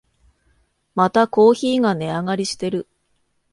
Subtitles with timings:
[0.95, 2.87] またコーヒーが値上がりしてる